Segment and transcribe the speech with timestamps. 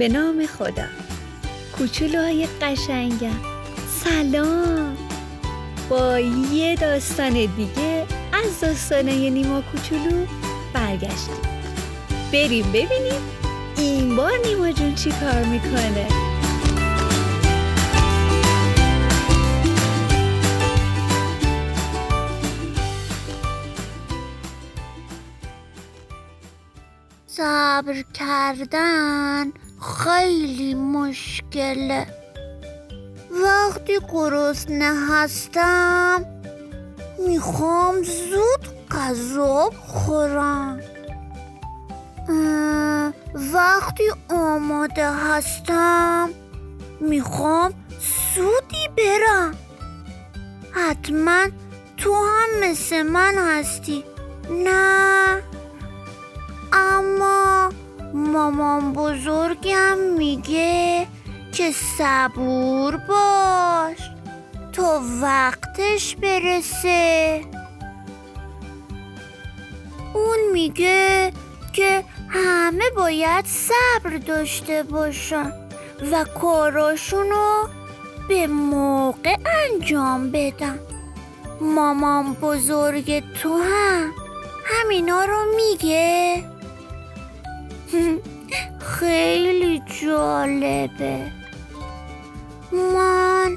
[0.00, 0.84] به نام خدا.
[1.78, 3.40] کوچولوهای قشنگم.
[4.04, 4.96] سلام.
[5.88, 6.18] با
[6.52, 10.26] یه داستان دیگه از داستانه نیما کوچولو
[10.74, 11.34] برگشتیم.
[12.32, 13.22] بریم ببینیم
[13.76, 16.08] این بار نیما جون چی کار می‌کنه.
[27.26, 29.52] صبر کردن.
[29.80, 32.06] خیلی مشکله.
[33.44, 36.24] وقتی گرسنه هستم
[37.28, 40.80] می‌خوام زود غذا خورم
[43.54, 46.30] وقتی آماده هستم
[47.00, 47.74] می‌خوام
[48.34, 49.54] زودی برم.
[50.72, 51.46] حتما
[51.96, 54.04] تو هم مثل من هستی
[54.50, 55.42] نه؟
[58.60, 61.06] مامان بزرگم میگه
[61.52, 64.10] که صبور باش
[64.72, 67.40] تا وقتش برسه.
[70.14, 71.32] اون میگه
[71.72, 75.52] که همه باید صبر داشته باشن
[76.12, 77.66] و کاراشونو
[78.28, 79.36] به موقع
[79.70, 80.78] انجام بدن.
[81.60, 84.12] مامان بزرگ تو هم
[84.64, 86.44] همینا رو میگه.
[89.00, 91.32] خیلی جالبه.
[92.72, 93.56] من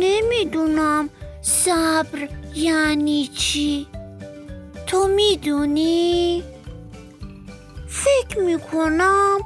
[0.00, 1.10] نمی‌دونم
[1.42, 3.86] صبر یعنی چی.
[4.86, 6.42] تو می‌دونی؟
[7.88, 9.38] فکر می‌کنم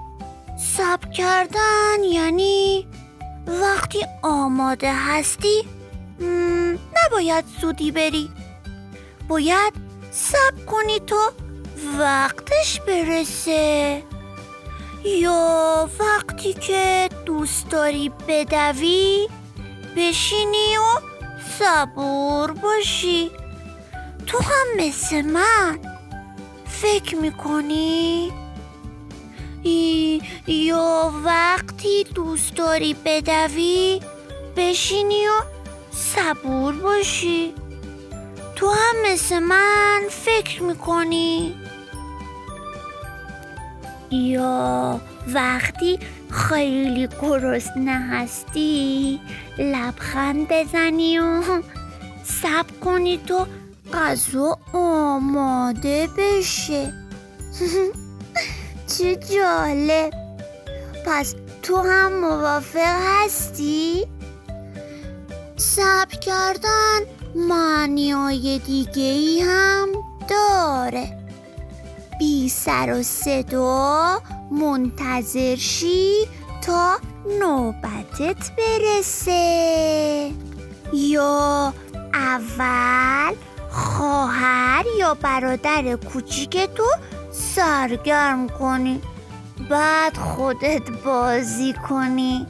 [0.76, 2.86] صبر کردن یعنی
[3.46, 5.68] وقتی آماده هستی
[7.04, 8.30] نباید زودی بری.
[9.28, 9.72] باید
[10.10, 11.30] صبر کنی تو
[11.98, 14.02] وقتش برسه.
[15.04, 19.28] یا وقتی که دوست داری بدوی
[19.96, 21.00] بشینی و
[21.58, 23.30] صبور باشی
[24.26, 25.78] تو هم مثل من
[26.66, 28.32] فکر می‌کنی؟
[30.46, 34.00] یا وقتی دوست داری بدوی
[34.56, 35.40] بشینی و
[35.90, 37.54] صبور باشی
[38.56, 41.54] تو هم مثل من فکر می‌کنی؟
[44.10, 45.00] یا
[45.34, 45.98] وقتی
[46.30, 49.20] خیلی گرسنه هستی
[49.58, 51.42] لبخند بزنی و
[52.24, 53.46] سب کنی تو
[53.92, 56.92] غذا آماده بشه.
[58.98, 60.12] چه جالب.
[61.06, 64.06] پس تو هم موافق هستی؟
[65.56, 67.00] سب کردن
[67.34, 69.88] معنیای دیگه ای هم
[70.30, 71.17] داره.
[72.18, 74.20] بی سر و صدا
[74.50, 76.12] منتظر شی
[76.62, 76.96] تا
[77.40, 80.32] نوبتت برسه.
[80.92, 81.72] یا
[82.14, 83.34] اول
[83.70, 86.86] خواهر یا برادر کوچیک تو
[87.32, 89.00] سرگرم کنی.
[89.70, 92.46] بعد خودت بازی کنی.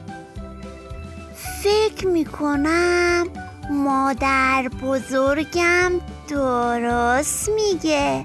[1.63, 3.27] فکر می‌کنم
[3.71, 5.91] مادر بزرگم
[6.29, 8.23] درست میگه.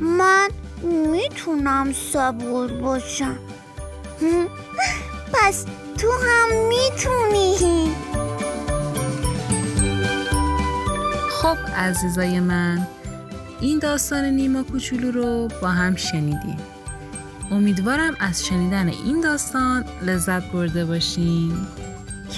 [0.00, 0.48] من
[1.12, 3.36] می‌تونم صبور باشم.
[5.32, 5.64] پس
[5.98, 7.90] تو هم می‌تونی.
[11.30, 12.86] خب عزیزای من
[13.60, 16.56] این داستان نیما کوچولو رو با هم شنیدیم.
[17.50, 21.66] امیدوارم از شنیدن این داستان لذت برده باشین.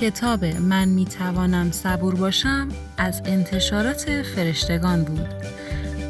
[0.00, 5.28] کتاب من می‌توانم صبور باشم از انتشارات فرشتگان بود.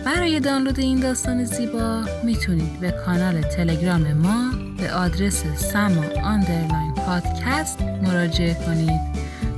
[0.08, 7.82] برای دانلود این داستان زیبا می‌تونید به کانال تلگرام ما به آدرس سما آندرلاین پادکست
[7.82, 9.00] مراجعه کنید.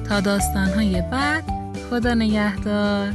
[0.09, 1.45] تا داستانهای بعد
[1.91, 3.13] خدا نگهدار.